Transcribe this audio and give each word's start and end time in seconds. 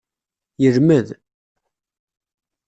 Yelmed. 0.63 1.07